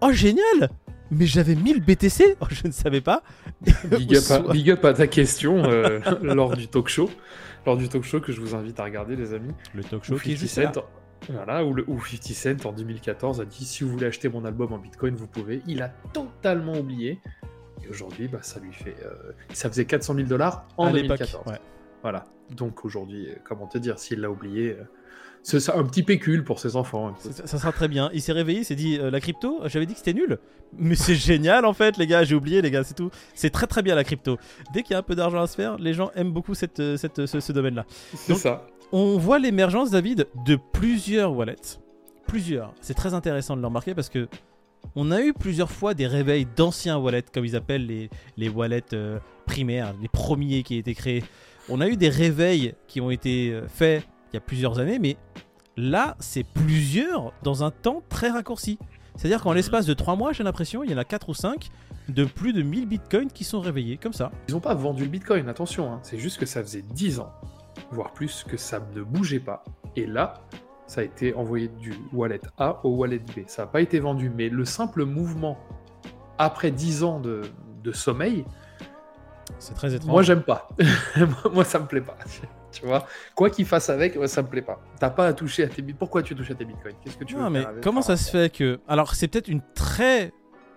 Oh 0.00 0.12
génial 0.12 0.70
Mais 1.10 1.26
j'avais 1.26 1.54
1000 1.54 1.82
BTC 1.82 2.36
Oh, 2.40 2.46
Je 2.50 2.66
ne 2.66 2.72
savais 2.72 3.00
pas. 3.00 3.22
Big 3.84 4.10
up, 4.14 4.18
à, 4.18 4.20
Soit- 4.20 4.52
big 4.52 4.70
up 4.70 4.84
à 4.84 4.92
ta 4.92 5.06
question 5.06 5.64
euh, 5.64 6.00
lors 6.22 6.56
du 6.56 6.68
talk 6.68 6.88
show, 6.88 7.10
lors 7.66 7.76
du 7.76 7.88
talk 7.88 8.04
show 8.04 8.20
que 8.20 8.32
je 8.32 8.40
vous 8.40 8.54
invite 8.54 8.78
à 8.80 8.84
regarder, 8.84 9.16
les 9.16 9.32
amis. 9.34 9.52
Le 9.74 9.82
talk 9.84 10.04
show 10.04 10.16
qui 10.16 10.32
est 10.32 10.36
50 10.36 10.40
juste 10.40 10.56
là. 10.58 10.72
Cent, 10.74 10.84
voilà, 11.32 11.64
où, 11.64 11.74
le, 11.74 11.84
où 11.88 11.98
50 12.00 12.22
Cent 12.62 12.66
en 12.68 12.72
2014 12.72 13.40
a 13.40 13.44
dit 13.44 13.64
si 13.64 13.84
vous 13.84 13.90
voulez 13.90 14.06
acheter 14.06 14.28
mon 14.28 14.44
album 14.44 14.72
en 14.72 14.78
Bitcoin, 14.78 15.14
vous 15.14 15.26
pouvez. 15.26 15.62
Il 15.66 15.82
a 15.82 15.88
totalement 16.12 16.78
oublié. 16.78 17.20
Et 17.84 17.88
aujourd'hui, 17.88 18.28
bah, 18.28 18.38
ça 18.42 18.60
lui 18.60 18.72
fait, 18.72 18.96
euh, 19.04 19.32
ça 19.52 19.68
faisait 19.70 19.84
400 19.84 20.14
000 20.14 20.26
dollars 20.28 20.66
en 20.76 20.86
à 20.88 20.92
l'époque. 20.92 21.18
2014. 21.18 21.46
Ouais. 21.46 21.58
Voilà. 22.02 22.24
Donc 22.50 22.84
aujourd'hui, 22.84 23.28
euh, 23.30 23.34
comment 23.44 23.66
te 23.66 23.78
dire, 23.78 23.98
s'il 23.98 24.20
l'a 24.20 24.30
oublié, 24.30 24.72
euh, 24.72 24.84
c'est 25.42 25.70
un 25.72 25.84
petit 25.84 26.02
pécule 26.02 26.44
pour 26.44 26.58
ses 26.60 26.76
enfants. 26.76 27.14
Ça, 27.18 27.46
ça 27.46 27.58
sera 27.58 27.72
très 27.72 27.88
bien. 27.88 28.10
Il 28.12 28.20
s'est 28.20 28.32
réveillé, 28.32 28.60
il 28.60 28.64
s'est 28.64 28.74
dit 28.74 28.98
euh, 28.98 29.10
la 29.10 29.20
crypto, 29.20 29.60
j'avais 29.66 29.86
dit 29.86 29.92
que 29.94 29.98
c'était 30.00 30.12
nul. 30.14 30.38
Mais 30.76 30.94
c'est 30.94 31.14
génial 31.14 31.64
en 31.64 31.72
fait, 31.72 31.96
les 31.96 32.06
gars, 32.06 32.24
j'ai 32.24 32.34
oublié, 32.34 32.60
les 32.60 32.70
gars, 32.70 32.84
c'est 32.84 32.94
tout. 32.94 33.10
C'est 33.34 33.50
très 33.50 33.66
très 33.66 33.82
bien 33.82 33.94
la 33.94 34.04
crypto. 34.04 34.36
Dès 34.74 34.82
qu'il 34.82 34.92
y 34.92 34.94
a 34.94 34.98
un 34.98 35.02
peu 35.02 35.14
d'argent 35.14 35.40
à 35.40 35.46
se 35.46 35.54
faire, 35.56 35.78
les 35.78 35.94
gens 35.94 36.10
aiment 36.14 36.32
beaucoup 36.32 36.54
cette, 36.54 36.80
euh, 36.80 36.96
cette, 36.96 37.24
ce, 37.26 37.40
ce 37.40 37.52
domaine-là. 37.52 37.84
C'est 38.14 38.32
Donc- 38.32 38.42
ça. 38.42 38.66
On 38.92 39.18
voit 39.18 39.38
l'émergence, 39.38 39.90
David, 39.90 40.26
de 40.46 40.58
plusieurs 40.72 41.34
wallets. 41.36 41.78
Plusieurs. 42.26 42.72
C'est 42.80 42.94
très 42.94 43.12
intéressant 43.14 43.54
de 43.56 43.60
le 43.60 43.66
remarquer 43.66 43.94
parce 43.94 44.08
que 44.08 44.28
on 44.96 45.10
a 45.10 45.20
eu 45.20 45.32
plusieurs 45.34 45.70
fois 45.70 45.92
des 45.94 46.06
réveils 46.06 46.46
d'anciens 46.56 46.96
wallets, 46.98 47.24
comme 47.32 47.44
ils 47.44 47.56
appellent 47.56 47.86
les, 47.86 48.08
les 48.36 48.48
wallets 48.48 48.82
euh, 48.94 49.18
primaires, 49.46 49.94
les 50.00 50.08
premiers 50.08 50.62
qui 50.62 50.76
ont 50.76 50.78
été 50.78 50.94
créés. 50.94 51.24
On 51.68 51.80
a 51.82 51.88
eu 51.88 51.96
des 51.96 52.08
réveils 52.08 52.74
qui 52.86 53.00
ont 53.02 53.10
été 53.10 53.50
euh, 53.52 53.66
faits 53.68 54.04
il 54.32 54.34
y 54.34 54.36
a 54.36 54.40
plusieurs 54.40 54.78
années, 54.78 54.98
mais 54.98 55.16
là, 55.76 56.16
c'est 56.18 56.44
plusieurs 56.44 57.32
dans 57.42 57.64
un 57.64 57.70
temps 57.70 58.02
très 58.08 58.30
raccourci. 58.30 58.78
C'est-à-dire 59.16 59.42
qu'en 59.42 59.52
l'espace 59.52 59.86
de 59.86 59.94
3 59.94 60.16
mois, 60.16 60.32
j'ai 60.32 60.44
l'impression, 60.44 60.84
il 60.84 60.90
y 60.90 60.94
en 60.94 60.98
a 60.98 61.04
4 61.04 61.28
ou 61.28 61.34
5 61.34 61.70
de 62.08 62.24
plus 62.24 62.52
de 62.52 62.62
1000 62.62 62.86
bitcoins 62.86 63.30
qui 63.30 63.44
sont 63.44 63.60
réveillés, 63.60 63.96
comme 63.96 64.12
ça. 64.12 64.30
Ils 64.48 64.54
n'ont 64.54 64.60
pas 64.60 64.74
vendu 64.74 65.04
le 65.04 65.10
Bitcoin, 65.10 65.48
attention. 65.48 65.92
hein. 65.92 66.00
C'est 66.02 66.18
juste 66.18 66.38
que 66.38 66.46
ça 66.46 66.62
faisait 66.62 66.82
10 66.82 67.20
ans, 67.20 67.30
voire 67.90 68.12
plus, 68.12 68.44
que 68.48 68.56
ça 68.56 68.80
ne 68.94 69.02
bougeait 69.02 69.40
pas. 69.40 69.62
Et 69.96 70.06
là, 70.06 70.34
ça 70.86 71.02
a 71.02 71.04
été 71.04 71.34
envoyé 71.34 71.68
du 71.68 71.92
wallet 72.14 72.40
A 72.56 72.80
au 72.86 72.90
wallet 72.96 73.18
B. 73.18 73.40
Ça 73.46 73.62
n'a 73.62 73.68
pas 73.68 73.82
été 73.82 73.98
vendu, 74.00 74.30
mais 74.34 74.48
le 74.48 74.64
simple 74.64 75.04
mouvement 75.04 75.58
après 76.38 76.70
10 76.70 77.02
ans 77.02 77.20
de, 77.20 77.42
de 77.82 77.92
sommeil, 77.92 78.44
C'est 79.58 79.74
très 79.74 79.94
étrange. 79.94 80.10
moi 80.10 80.22
j'aime 80.22 80.42
pas. 80.42 80.68
moi, 81.52 81.64
ça 81.64 81.78
me 81.78 81.86
plaît 81.86 82.00
pas. 82.00 82.16
tu 82.72 82.86
vois 82.86 83.06
Quoi 83.34 83.50
qu'il 83.50 83.66
fasse 83.66 83.90
avec, 83.90 84.16
moi, 84.16 84.28
ça 84.28 84.42
me 84.42 84.48
plaît 84.48 84.62
pas. 84.62 84.80
T'as 85.00 85.10
pas 85.10 85.26
à 85.26 85.32
toucher 85.32 85.64
à 85.64 85.68
tes 85.68 85.82
bitcoins. 85.82 85.98
Pourquoi 85.98 86.22
tu 86.22 86.34
touches 86.36 86.50
à 86.50 86.54
tes 86.54 86.64
bitcoins? 86.64 86.94
Qu'est-ce 87.04 87.16
que 87.16 87.24
tu 87.24 87.34
veux 87.34 87.40
Non, 87.42 87.50
mais 87.50 87.60
faire 87.60 87.68
avec 87.70 87.82
comment 87.82 88.02
ça 88.02 88.16
se 88.16 88.30
fait 88.30 88.52
que. 88.52 88.78
Alors, 88.86 89.14
c'est 89.14 89.28
peut-être 89.28 89.48
une 89.48 89.62
très 89.74 90.32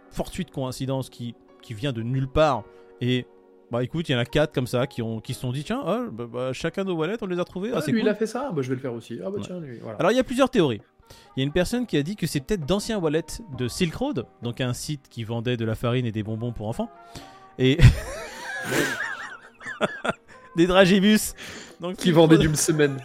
fortuite 0.10 0.52
coïncidence 0.52 1.10
qui, 1.10 1.36
qui 1.62 1.74
vient 1.74 1.94
de 1.94 2.02
nulle 2.02 2.28
part. 2.28 2.64
Et 3.02 3.26
bah 3.72 3.84
écoute, 3.84 4.10
il 4.10 4.12
y 4.12 4.16
en 4.16 4.20
a 4.20 4.26
quatre 4.26 4.54
comme 4.54 4.68
ça 4.68 4.86
qui 4.86 5.02
ont 5.02 5.22
qui 5.22 5.34
se 5.34 5.40
sont 5.42 5.52
dit 5.54 5.64
tiens, 5.64 5.82
oh, 5.86 6.10
bah, 6.12 6.26
bah, 6.30 6.54
chacun 6.54 6.84
nos 6.84 6.96
wallets, 6.96 7.18
on 7.22 7.26
les 7.28 7.40
a 7.40 7.46
trouvés. 7.46 7.70
Ah, 7.72 7.78
Ah, 7.78 7.82
c'est 7.82 7.92
lui, 7.92 8.02
cool. 8.02 8.08
il 8.10 8.12
a 8.12 8.16
fait 8.16 8.26
ça, 8.28 8.52
bah, 8.54 8.62
je 8.62 8.70
vais 8.70 8.76
le 8.76 8.82
faire 8.82 8.94
aussi. 8.94 9.20
Ah 9.24 9.30
bah 9.30 9.38
Ouais. 9.38 9.42
tiens, 9.44 9.60
lui, 9.60 9.80
voilà. 9.80 9.98
Alors, 10.00 10.12
il 10.12 10.16
y 10.16 10.20
a 10.20 10.24
plusieurs 10.24 10.50
théories. 10.50 10.82
Il 11.38 11.40
y 11.40 11.44
a 11.44 11.46
une 11.46 11.52
personne 11.54 11.86
qui 11.86 11.96
a 11.98 12.04
dit 12.04 12.16
que 12.16 12.26
c'est 12.28 12.40
peut-être 12.42 12.66
d'anciens 12.66 12.98
wallets 13.00 13.42
de 13.58 13.68
Silk 13.68 13.94
Road, 13.96 14.26
donc 14.42 14.60
un 14.60 14.74
site 14.74 15.08
qui 15.10 15.24
vendait 15.24 15.56
de 15.58 15.66
la 15.66 15.76
farine 15.76 16.06
et 16.06 16.12
des 16.12 16.24
bonbons 16.24 16.52
pour 16.52 16.68
enfants. 16.68 16.90
Et. 17.60 17.78
des 20.56 20.68
dragibus. 20.68 21.34
Donc, 21.80 21.96
qui 21.98 22.12
Road- 22.12 22.38
d'une 22.40 22.56
semaine. 22.56 22.98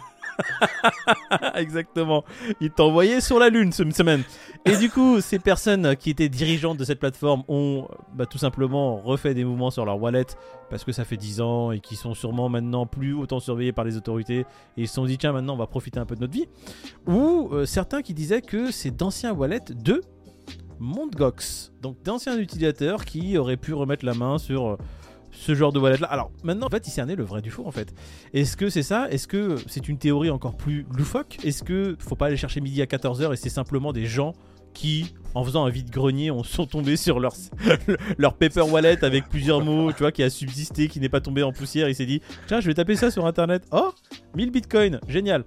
Exactement. 1.55 2.23
Il 2.61 2.69
t'a 2.69 2.83
envoyé 2.83 3.21
sur 3.21 3.39
la 3.39 3.49
Lune 3.49 3.71
cette 3.71 3.95
semaine. 3.95 4.21
Et 4.65 4.75
du 4.77 4.89
coup, 4.91 5.19
ces 5.19 5.39
personnes 5.39 5.95
qui 5.95 6.11
étaient 6.11 6.29
dirigeantes 6.29 6.77
de 6.77 6.83
cette 6.85 6.99
plateforme 6.99 7.41
ont 7.47 7.87
bah, 8.13 8.27
tout 8.27 8.37
simplement 8.37 8.97
refait 8.97 9.33
des 9.33 9.43
mouvements 9.43 9.71
sur 9.71 9.83
leur 9.83 9.99
wallet 9.99 10.27
parce 10.69 10.83
que 10.83 10.91
ça 10.91 11.05
fait 11.05 11.17
10 11.17 11.41
ans 11.41 11.71
et 11.71 11.79
qui 11.79 11.95
sont 11.95 12.13
sûrement 12.13 12.49
maintenant 12.49 12.85
plus 12.85 13.13
autant 13.15 13.39
surveillés 13.39 13.71
par 13.71 13.83
les 13.85 13.97
autorités. 13.97 14.41
Et 14.41 14.45
ils 14.83 14.87
se 14.87 14.93
sont 14.93 15.05
dit, 15.05 15.17
tiens, 15.17 15.31
maintenant 15.31 15.55
on 15.55 15.57
va 15.57 15.65
profiter 15.67 15.99
un 15.99 16.05
peu 16.05 16.15
de 16.15 16.21
notre 16.21 16.33
vie. 16.33 16.47
Ou 17.07 17.49
euh, 17.53 17.65
certains 17.65 18.03
qui 18.03 18.13
disaient 18.13 18.41
que 18.43 18.69
c'est 18.71 18.91
d'anciens 18.95 19.33
wallets 19.33 19.61
de 19.71 20.01
Mondgox. 20.79 21.71
Donc 21.81 22.03
d'anciens 22.03 22.37
utilisateurs 22.37 23.05
qui 23.05 23.39
auraient 23.39 23.57
pu 23.57 23.73
remettre 23.73 24.05
la 24.05 24.13
main 24.13 24.37
sur. 24.37 24.67
euh, 24.67 24.77
ce 25.47 25.55
genre 25.55 25.71
de 25.71 25.79
wallet 25.79 25.97
là. 25.97 26.07
Alors 26.07 26.29
maintenant 26.43 26.67
en 26.67 26.69
fait 26.69 26.85
il 26.87 26.91
cerné 26.91 27.15
le 27.15 27.23
vrai 27.23 27.41
du 27.41 27.49
faux 27.51 27.65
en 27.65 27.71
fait. 27.71 27.93
Est-ce 28.33 28.57
que 28.57 28.69
c'est 28.69 28.83
ça? 28.83 29.07
Est-ce 29.09 29.27
que 29.27 29.55
c'est 29.67 29.87
une 29.87 29.97
théorie 29.97 30.29
encore 30.29 30.55
plus 30.57 30.85
loufoque? 30.95 31.37
Est-ce 31.43 31.63
que 31.63 31.95
faut 31.99 32.15
pas 32.15 32.25
aller 32.27 32.37
chercher 32.37 32.59
midi 32.61 32.81
à 32.81 32.85
14h 32.85 33.33
et 33.33 33.37
c'est 33.37 33.49
simplement 33.49 33.93
des 33.93 34.05
gens 34.05 34.33
qui, 34.73 35.15
en 35.33 35.43
faisant 35.43 35.65
un 35.65 35.69
vide-grenier, 35.71 36.29
ont- 36.29 36.43
sont 36.43 36.67
tombés 36.67 36.97
sur 36.97 37.19
leur, 37.19 37.33
leur 38.19 38.35
paper 38.35 38.61
wallet 38.61 39.03
avec 39.03 39.27
plusieurs 39.27 39.63
mots, 39.63 39.91
tu 39.91 39.99
vois, 39.99 40.11
qui 40.11 40.21
a 40.21 40.29
subsisté, 40.29 40.87
qui 40.87 40.99
n'est 40.99 41.09
pas 41.09 41.21
tombé 41.21 41.41
en 41.41 41.51
poussière. 41.51 41.89
Il 41.89 41.95
s'est 41.95 42.05
dit, 42.05 42.21
tiens, 42.45 42.59
je 42.59 42.67
vais 42.67 42.75
taper 42.75 42.95
ça 42.95 43.09
sur 43.09 43.25
internet. 43.25 43.63
Oh, 43.71 43.91
1000 44.35 44.51
bitcoins, 44.51 44.99
génial. 45.07 45.45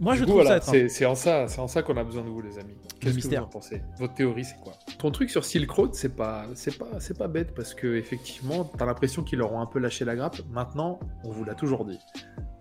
Moi, 0.00 0.14
je 0.14 0.20
coup, 0.20 0.30
trouve 0.30 0.42
voilà, 0.42 0.60
ça 0.60 0.72
c'est 0.88 1.06
en 1.06 1.14
ça, 1.14 1.46
c'est 1.48 1.60
en 1.60 1.68
ça 1.68 1.82
qu'on 1.82 1.96
a 1.96 2.04
besoin 2.04 2.22
de 2.22 2.28
vous, 2.28 2.40
les 2.40 2.58
amis. 2.58 2.74
Qu'est-ce 3.00 3.18
que 3.18 3.28
vous 3.28 3.34
en 3.36 3.46
pensez? 3.46 3.82
Votre 3.98 4.14
théorie, 4.14 4.44
c'est 4.44 4.58
quoi? 4.60 4.72
Ton 4.98 5.10
truc 5.10 5.30
sur 5.30 5.44
Silk 5.44 5.70
Road, 5.70 5.94
c'est 5.94 6.16
pas, 6.16 6.46
c'est 6.54 6.76
pas, 6.76 7.00
c'est 7.00 7.16
pas 7.16 7.28
bête 7.28 7.54
parce 7.54 7.74
que 7.74 7.96
effectivement, 7.96 8.64
t'as 8.64 8.86
l'impression 8.86 9.22
qu'ils 9.22 9.38
leur 9.38 9.52
ont 9.52 9.60
un 9.60 9.66
peu 9.66 9.78
lâché 9.78 10.04
la 10.04 10.16
grappe. 10.16 10.38
Maintenant, 10.50 10.98
on 11.24 11.30
vous 11.30 11.44
l'a 11.44 11.54
toujours 11.54 11.84
dit. 11.84 11.98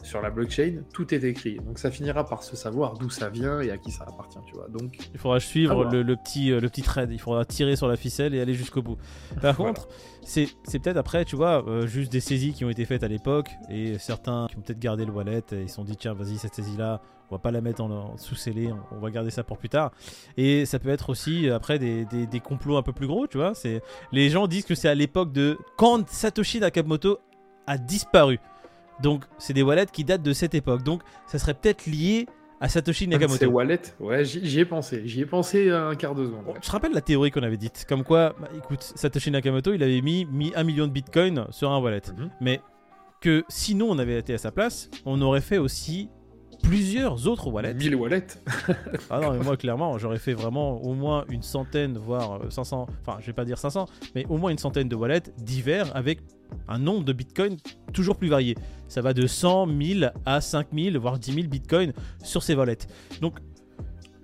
Sur 0.06 0.22
la 0.22 0.30
blockchain, 0.30 0.84
tout 0.94 1.14
est 1.14 1.24
écrit. 1.24 1.58
Donc 1.58 1.80
ça 1.80 1.90
finira 1.92 2.24
par 2.26 2.44
se 2.44 2.56
savoir 2.56 2.94
d'où 2.94 3.10
ça 3.10 3.30
vient 3.30 3.60
et 3.60 3.72
à 3.72 3.78
qui 3.78 3.92
ça 3.92 4.06
appartient, 4.08 4.38
tu 4.48 4.54
vois. 4.54 4.68
Donc 4.70 4.96
Il 5.14 5.20
faudra 5.20 5.40
suivre 5.40 5.84
le, 5.86 6.04
le 6.04 6.16
petit, 6.16 6.52
euh, 6.52 6.60
le 6.62 6.70
petit 6.70 6.84
thread. 6.84 7.12
Il 7.12 7.20
faudra 7.20 7.44
tirer 7.44 7.76
sur 7.76 7.88
la 7.88 7.98
ficelle 7.98 8.36
et 8.36 8.40
aller 8.42 8.54
jusqu'au 8.54 8.82
bout. 8.82 8.98
Par 9.42 9.56
Voilà. 9.56 9.74
contre, 9.74 9.88
c'est 10.24 10.48
c'est 10.64 10.80
peut-être 10.80 10.98
après, 10.98 11.26
tu 11.26 11.36
vois, 11.36 11.68
euh, 11.68 11.88
juste 11.88 12.12
des 12.12 12.20
saisies 12.20 12.54
qui 12.54 12.64
ont 12.66 12.70
été 12.70 12.86
faites 12.86 13.04
à 13.04 13.08
l'époque 13.08 13.50
et 13.70 13.98
certains 13.98 14.48
qui 14.50 14.58
ont 14.58 14.62
peut-être 14.62 14.80
gardé 14.80 15.06
le 15.06 15.12
wallet 15.12 15.42
et 15.52 15.62
ils 15.64 15.70
se 15.70 15.76
sont 15.76 15.84
dit, 15.84 15.98
tiens, 15.98 16.14
vas-y, 16.14 16.38
cette 16.38 16.56
saisie-là, 16.56 17.02
On 17.32 17.36
va 17.36 17.40
pas 17.40 17.50
la 17.52 17.62
mettre 17.62 17.82
en, 17.84 17.90
en 17.90 18.18
sous-scellé, 18.18 18.72
on, 18.72 18.96
on 18.96 19.00
va 19.00 19.10
garder 19.10 19.32
ça 19.32 19.44
pour 19.44 19.58
plus 19.58 19.70
tard. 19.70 19.90
Et 20.38 20.66
ça 20.68 20.78
peut 20.78 20.90
être 20.90 21.10
aussi 21.10 21.50
euh, 21.50 21.56
après 21.56 21.80
des, 21.80 22.06
des- 22.06 22.28
des 22.28 22.40
complots 22.40 22.78
un 22.78 22.84
peu 22.84 22.94
plus 22.94 23.08
gros, 23.08 23.26
tu 23.26 23.38
vois. 23.38 23.56
C'est 23.56 23.82
les 24.12 24.30
gens 24.30 24.46
disent 24.48 24.66
que 24.66 24.76
c'est 24.76 24.90
à 24.90 24.94
l'époque 24.96 25.32
de 25.32 25.58
quand 25.78 26.08
Satoshi 26.08 26.60
Nakamoto 26.60 27.18
a 27.66 27.80
disparu. 27.80 28.40
Donc 29.02 29.24
c'est 29.38 29.54
des 29.54 29.64
wallets 29.64 29.86
qui 29.92 30.04
datent 30.04 30.24
de 30.24 30.34
cette 30.34 30.56
époque. 30.56 30.84
Donc 30.84 31.02
ça 31.28 31.40
serait 31.40 31.54
peut-être 31.54 31.86
lié 31.86 32.28
à 32.62 32.70
Satoshi 32.70 33.04
C'est 33.06 33.10
Nakamoto. 33.10 33.46
Wallet 33.48 33.82
Ouais, 34.00 34.24
j'y 34.24 34.60
ai 34.60 34.66
pensé. 34.66 35.02
J'y 35.06 35.22
ai 35.22 35.26
pensé 35.26 35.70
un 35.70 35.94
quart 35.96 36.16
de 36.16 36.26
seconde. 36.26 36.46
ouais. 36.48 36.54
Je 36.62 36.68
te 36.68 36.72
rappelle 36.72 36.94
la 36.94 37.02
théorie 37.02 37.30
qu'on 37.30 37.44
avait 37.44 37.58
dite, 37.58 37.86
comme 37.88 38.04
quoi, 38.06 38.34
bah, 38.40 38.48
écoute, 38.58 38.82
Satoshi 38.96 39.30
Nakamoto, 39.30 39.74
il 39.74 39.84
avait 39.84 40.02
mis, 40.02 40.26
mis 40.26 40.54
1 40.56 40.64
million 40.64 40.88
de 40.88 40.92
bitcoin 40.92 41.46
sur 41.50 41.70
un 41.72 41.80
wallet. 41.80 42.02
Mhm. 42.18 42.30
Mais 42.40 42.62
que 43.22 43.44
sinon 43.50 43.88
on 43.90 44.00
avait 44.00 44.18
été 44.20 44.34
à 44.34 44.38
sa 44.38 44.52
place, 44.52 44.90
on 45.06 45.22
aurait 45.22 45.42
fait 45.42 45.58
aussi 45.58 46.10
plusieurs 46.64 47.28
autres 47.28 47.50
wallets. 47.50 47.74
1000 47.74 47.96
wallets. 47.96 48.28
Ah 49.10 49.20
non, 49.20 49.34
mais 49.34 49.40
moi 49.44 49.58
clairement, 49.58 49.98
j'aurais 49.98 50.18
fait 50.20 50.34
vraiment 50.34 50.82
au 50.82 50.94
moins 50.94 51.26
une 51.30 51.42
centaine, 51.42 51.98
voire 51.98 52.42
euh, 52.44 52.50
500, 52.50 52.88
enfin 53.06 53.18
je 53.20 53.26
vais 53.28 53.34
pas 53.34 53.46
dire 53.46 53.58
500, 53.58 53.86
mais 54.16 54.26
au 54.30 54.38
moins 54.38 54.52
une 54.52 54.58
centaine 54.58 54.88
de 54.88 54.96
wallets 54.96 55.24
divers 55.38 55.96
avec 55.96 56.20
un 56.68 56.80
nombre 56.80 57.04
de 57.04 57.14
bitcoins 57.14 57.58
toujours 57.94 58.18
plus 58.18 58.28
varié. 58.30 58.56
Ça 58.88 59.02
va 59.02 59.14
de 59.14 59.28
100 59.28 59.68
000 59.82 60.12
à 60.26 60.42
5000, 60.42 60.98
voire 60.98 61.18
10 61.20 61.34
000 61.34 61.48
bitcoins 61.48 61.94
sur 62.24 62.44
ces 62.44 62.56
wallets. 62.56 62.78
Donc 63.22 63.40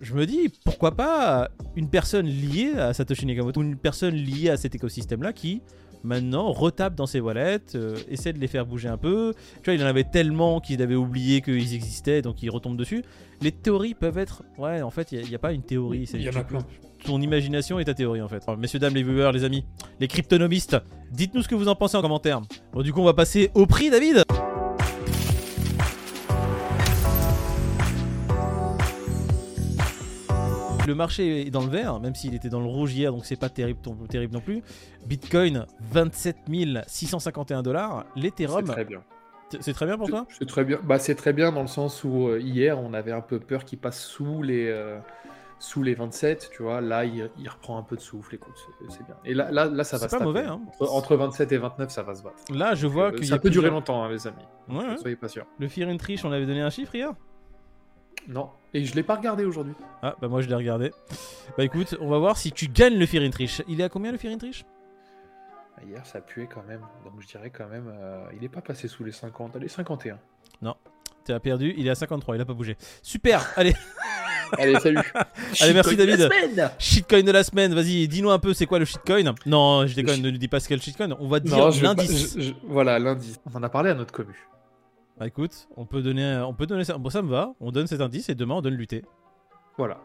je 0.01 0.13
me 0.15 0.25
dis, 0.25 0.49
pourquoi 0.65 0.95
pas 0.95 1.49
une 1.75 1.89
personne 1.89 2.25
liée 2.25 2.73
à 2.77 2.93
Satoshi 2.93 3.25
Nakamoto, 3.25 3.59
ou 3.59 3.63
une 3.63 3.77
personne 3.77 4.15
liée 4.15 4.49
à 4.49 4.57
cet 4.57 4.73
écosystème-là 4.75 5.31
qui 5.33 5.61
maintenant 6.03 6.51
retape 6.51 6.95
dans 6.95 7.05
ses 7.05 7.19
wallets, 7.19 7.75
euh, 7.75 7.95
essaie 8.09 8.33
de 8.33 8.39
les 8.39 8.47
faire 8.47 8.65
bouger 8.65 8.87
un 8.89 8.97
peu. 8.97 9.35
Tu 9.57 9.65
vois, 9.65 9.73
il 9.75 9.83
en 9.83 9.85
avait 9.85 10.03
tellement 10.03 10.59
qu'il 10.59 10.81
avait 10.81 10.95
oublié 10.95 11.41
qu'ils 11.41 11.75
existaient, 11.75 12.23
donc 12.23 12.41
il 12.41 12.49
retombe 12.49 12.75
dessus. 12.77 13.03
Les 13.41 13.51
théories 13.51 13.93
peuvent 13.93 14.17
être... 14.17 14.41
Ouais, 14.57 14.81
en 14.81 14.89
fait, 14.89 15.11
il 15.11 15.27
n'y 15.27 15.35
a, 15.35 15.39
pas 15.39 15.53
une 15.53 15.61
théorie. 15.61 16.07
c'est- 16.07 16.17
Il 16.17 16.23
y 16.23 16.29
en 16.29 16.35
a 16.39 16.43
plein. 16.43 16.65
Ton 17.05 17.19
imagination 17.19 17.79
est 17.79 17.85
ta 17.85 17.93
théorie 17.93 18.21
en 18.21 18.27
fait. 18.27 18.43
Alors, 18.47 18.59
messieurs, 18.59 18.79
dames, 18.79 18.93
les 18.93 19.03
viewers, 19.03 19.31
les 19.33 19.43
amis, 19.43 19.65
les 19.99 20.07
cryptonomistes, 20.07 20.77
dites-nous 21.11 21.41
ce 21.41 21.47
que 21.47 21.55
vous 21.55 21.67
en 21.67 21.75
pensez 21.75 21.97
en 21.97 22.01
commentaire. 22.01 22.41
Bon, 22.73 22.81
du 22.81 22.93
coup, 22.93 23.01
on 23.01 23.05
va 23.05 23.13
passer 23.13 23.49
au 23.55 23.65
prix, 23.65 23.89
David 23.89 24.23
Le 30.87 30.95
marché 30.95 31.47
est 31.47 31.51
dans 31.51 31.61
le 31.61 31.69
vert, 31.69 31.99
même 31.99 32.15
s'il 32.15 32.33
était 32.33 32.49
dans 32.49 32.59
le 32.59 32.65
rouge 32.65 32.93
hier, 32.93 33.11
donc 33.13 33.25
c'est 33.25 33.39
pas 33.39 33.49
terrible, 33.49 33.79
non 34.33 34.41
plus. 34.41 34.61
Bitcoin, 35.05 35.65
27 35.91 36.37
651 36.87 37.61
dollars. 37.61 38.05
C'est 38.15 38.21
L'Ethereum, 38.21 38.65
très 38.65 38.83
bien. 38.83 39.01
c'est 39.59 39.73
très 39.73 39.85
bien 39.85 39.97
pour 39.97 40.09
toi? 40.09 40.25
C'est 40.37 40.47
très 40.47 40.65
bien. 40.65 40.79
Bah, 40.83 40.99
c'est 40.99 41.15
très 41.15 41.33
bien 41.33 41.51
dans 41.51 41.61
le 41.61 41.67
sens 41.67 42.03
où 42.03 42.27
euh, 42.27 42.39
hier, 42.39 42.79
on 42.79 42.93
avait 42.93 43.11
un 43.11 43.21
peu 43.21 43.39
peur 43.39 43.63
qu'il 43.63 43.77
passe 43.77 44.03
sous 44.03 44.41
les, 44.41 44.67
euh, 44.67 44.97
sous 45.61 45.83
les 45.83 45.93
27, 45.93 46.49
tu 46.51 46.63
vois. 46.63 46.81
Là, 46.81 47.05
il, 47.05 47.29
il 47.37 47.47
reprend 47.47 47.77
un 47.77 47.83
peu 47.83 47.95
de 47.95 48.01
souffle, 48.01 48.33
écoute, 48.33 48.55
c'est- 48.57 48.91
c'est 48.97 49.05
bien. 49.05 49.15
Et 49.25 49.33
là, 49.35 49.51
là, 49.51 49.65
là 49.65 49.83
ça 49.83 49.97
va 49.97 50.01
C'est 50.01 50.09
se 50.09 50.11
pas 50.15 50.17
taper. 50.17 50.25
mauvais, 50.25 50.43
hein. 50.45 50.59
Entre, 50.79 50.91
entre 50.91 51.15
27 51.15 51.51
et 51.51 51.57
29, 51.57 51.91
ça 51.91 52.01
va 52.03 52.15
se 52.15 52.23
battre. 52.23 52.37
Là, 52.51 52.73
je 52.73 52.87
vois 52.87 53.11
Euh, 53.13 53.17
y 53.21 53.27
ça 53.27 53.35
a 53.35 53.39
peut 53.39 53.49
durer 53.51 53.69
longtemps, 53.69 54.03
hein, 54.03 54.09
les 54.09 54.25
amis. 54.27 54.37
Ouais, 54.69 54.77
ouais. 54.85 54.97
Soyez 54.97 55.15
pas 55.15 55.27
sûrs. 55.29 55.45
Le 55.59 55.67
Fear 55.67 55.87
and 55.89 55.97
Trish, 55.97 56.25
on 56.25 56.31
avait 56.31 56.45
donné 56.47 56.61
un 56.61 56.69
chiffre 56.71 56.95
hier? 56.95 57.11
Non. 58.27 58.49
Et 58.73 58.83
je 58.85 58.95
l'ai 58.95 59.03
pas 59.03 59.15
regardé 59.15 59.45
aujourd'hui. 59.45 59.73
Ah, 60.01 60.15
bah 60.21 60.27
moi 60.27 60.41
je 60.41 60.47
l'ai 60.49 60.55
regardé. 60.55 60.91
Bah 61.57 61.63
écoute, 61.63 61.95
on 62.01 62.09
va 62.09 62.17
voir 62.19 62.37
si 62.37 62.51
tu 62.51 62.67
gagnes 62.67 62.97
le 62.97 63.05
Fear 63.05 63.23
and 63.23 63.29
Trish. 63.31 63.61
Il 63.67 63.81
est 63.81 63.83
à 63.83 63.89
combien 63.89 64.11
le 64.11 64.17
Fear 64.17 64.33
and 64.33 64.37
Trish? 64.37 64.65
Ah, 65.77 65.81
Hier, 65.83 66.05
ça 66.05 66.21
puait 66.21 66.47
quand 66.47 66.63
même. 66.67 66.81
Donc, 67.05 67.13
je 67.19 67.27
dirais 67.27 67.49
quand 67.49 67.67
même, 67.67 67.87
euh, 67.91 68.25
il 68.35 68.43
est 68.43 68.49
pas 68.49 68.61
passé 68.61 68.87
sous 68.87 69.03
les 69.03 69.11
50. 69.11 69.55
Allez, 69.55 69.67
51. 69.67 70.17
Tu 71.23 71.31
as 71.33 71.39
perdu, 71.39 71.73
il 71.77 71.85
est 71.85 71.91
à 71.91 71.95
53, 71.95 72.35
il 72.35 72.41
a 72.41 72.45
pas 72.45 72.53
bougé. 72.55 72.77
Super, 73.03 73.47
allez, 73.55 73.73
Allez, 74.57 74.79
salut. 74.79 74.97
Allez, 75.61 75.73
merci, 75.73 75.95
David. 75.95 76.29
shitcoin 76.79 77.23
de 77.23 77.31
la 77.31 77.43
semaine, 77.43 77.73
vas-y, 77.73 78.07
dis-nous 78.07 78.29
un 78.31 78.39
peu 78.39 78.53
c'est 78.53 78.65
quoi 78.65 78.79
le 78.79 78.85
shitcoin? 78.85 79.33
Non, 79.45 79.85
je 79.87 79.95
déconne, 79.95 80.15
shit- 80.15 80.23
ne 80.23 80.31
nous 80.31 80.37
dis 80.37 80.47
pas 80.47 80.59
ce 80.59 80.67
qu'est 80.67 80.75
le 80.75 80.81
shitcoin, 80.81 81.15
on 81.19 81.27
va 81.27 81.39
dire 81.39 81.57
Non, 81.57 81.69
l'indice. 81.81 82.35
je- 82.37 82.41
je- 82.41 82.53
Voilà, 82.63 82.99
l'indice. 82.99 83.39
On 83.51 83.57
en 83.57 83.63
a 83.63 83.69
parlé 83.69 83.89
à 83.89 83.93
notre 83.93 84.11
commu. 84.13 84.47
Bah 85.17 85.27
écoute, 85.27 85.67
on 85.77 85.85
peut 85.85 86.01
donner, 86.01 86.41
on 86.47 86.53
peut 86.53 86.65
donner 86.65 86.83
ça, 86.83 86.97
bon 86.97 87.09
ça 87.11 87.21
me 87.21 87.29
va, 87.29 87.53
on 87.59 87.71
donne 87.71 87.85
cet 87.87 88.01
indice 88.01 88.29
et 88.29 88.35
demain 88.35 88.55
on 88.55 88.61
donne 88.61 88.73
l'UT. 88.75 88.87
Voilà. 89.77 89.99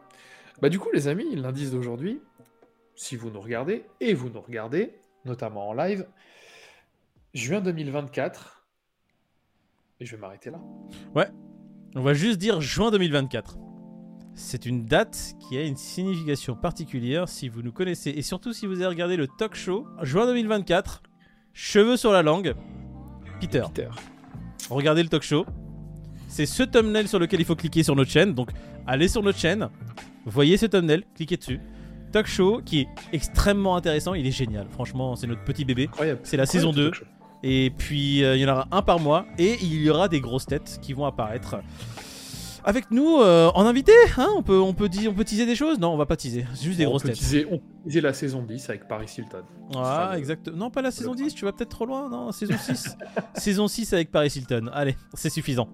Bah 0.60 0.68
du 0.68 0.78
coup 0.78 0.88
les 0.92 1.08
amis, 1.08 1.34
l'indice 1.36 1.70
d'aujourd'hui, 1.70 2.20
si 2.94 3.16
vous 3.16 3.30
nous 3.30 3.40
regardez, 3.40 3.84
et 4.00 4.12
vous 4.14 4.28
nous 4.28 4.40
regardez, 4.40 4.92
notamment 5.24 5.68
en 5.70 5.72
live, 5.72 6.06
juin 7.34 7.60
2024, 7.60 8.64
et 10.00 10.04
je 10.06 10.14
vais 10.16 10.20
m'arrêter 10.20 10.50
là. 10.50 10.58
On 11.94 12.02
va 12.02 12.12
juste 12.12 12.36
dire 12.38 12.60
juin 12.60 12.90
2024. 12.90 13.56
C'est 14.38 14.66
une 14.66 14.84
date 14.84 15.34
qui 15.40 15.56
a 15.56 15.62
une 15.62 15.76
signification 15.76 16.54
particulière 16.54 17.26
si 17.26 17.48
vous 17.48 17.62
nous 17.62 17.72
connaissez 17.72 18.10
et 18.10 18.20
surtout 18.20 18.52
si 18.52 18.66
vous 18.66 18.74
avez 18.74 18.86
regardé 18.86 19.16
le 19.16 19.26
talk 19.26 19.54
show. 19.54 19.86
Juin 20.02 20.26
2024, 20.26 21.02
cheveux 21.54 21.96
sur 21.96 22.12
la 22.12 22.22
langue, 22.22 22.54
Peter. 23.40 23.62
Peter. 23.74 23.88
regardez 24.68 25.02
le 25.02 25.08
talk 25.08 25.22
show. 25.22 25.46
C'est 26.28 26.44
ce 26.44 26.62
thumbnail 26.64 27.08
sur 27.08 27.18
lequel 27.18 27.40
il 27.40 27.46
faut 27.46 27.56
cliquer 27.56 27.82
sur 27.82 27.96
notre 27.96 28.10
chaîne. 28.10 28.34
Donc 28.34 28.50
allez 28.86 29.08
sur 29.08 29.22
notre 29.22 29.38
chaîne, 29.38 29.70
voyez 30.26 30.58
ce 30.58 30.66
thumbnail, 30.66 31.04
cliquez 31.14 31.38
dessus. 31.38 31.60
Talk 32.12 32.26
show 32.26 32.60
qui 32.62 32.80
est 32.80 32.88
extrêmement 33.14 33.74
intéressant, 33.74 34.12
il 34.12 34.26
est 34.26 34.30
génial. 34.32 34.66
Franchement, 34.70 35.16
c'est 35.16 35.26
notre 35.26 35.44
petit 35.44 35.64
bébé. 35.64 35.88
C'est 35.94 36.36
la 36.36 36.42
Incroyable, 36.42 36.46
saison 36.46 36.72
ce 36.72 36.76
2. 36.76 36.84
talk 36.90 36.94
show. 36.94 37.04
Et 37.42 37.70
puis 37.70 38.22
euh, 38.22 38.36
il 38.36 38.42
y 38.42 38.46
en 38.46 38.52
aura 38.52 38.68
un 38.70 38.82
par 38.82 39.00
mois 39.00 39.24
et 39.38 39.56
il 39.62 39.74
y 39.82 39.88
aura 39.88 40.08
des 40.08 40.20
grosses 40.20 40.46
têtes 40.46 40.78
qui 40.82 40.92
vont 40.92 41.06
apparaître. 41.06 41.56
Avec 42.66 42.90
nous 42.90 43.18
euh, 43.20 43.49
en 43.54 43.64
invité, 43.64 43.92
hein 44.18 44.28
on, 44.37 44.42
peut, 44.42 44.58
on, 44.58 44.75
peut 44.75 44.88
dire, 44.88 45.12
on 45.12 45.14
peut 45.14 45.25
teaser 45.25 45.46
des 45.46 45.54
choses? 45.54 45.78
Non, 45.78 45.94
on 45.94 45.96
va 45.96 46.04
pas 46.04 46.16
teaser, 46.16 46.44
c'est 46.52 46.64
juste 46.64 46.78
des 46.78 46.85
on 46.87 46.90
grosses 46.90 47.02
peut 47.02 47.11
têtes. 47.11 47.18
teaser- 47.18 47.46
on 47.49 47.58
peut 47.58 47.64
teaser 47.85 48.00
la 48.00 48.12
saison 48.12 48.42
10 48.42 48.68
avec 48.68 48.88
Paris 48.88 49.06
Hilton. 49.16 49.44
Ah, 49.76 50.14
exact. 50.16 50.49
Non, 50.49 50.68
pas 50.68 50.82
la 50.82 50.90
saison 50.90 51.12
le 51.12 51.16
10, 51.18 51.35
tu 51.35 51.44
vas 51.44 51.52
peut-être 51.52 51.70
trop 51.70 51.87
loin. 51.87 52.11
Non, 52.11 52.32
saison 52.32 52.54
6. 52.58 52.96
saison 53.35 53.68
6 53.68 53.92
avec 53.92 54.11
Paris 54.11 54.32
Hilton. 54.35 54.68
Allez, 54.73 54.96
c'est 55.14 55.30
suffisant. 55.30 55.68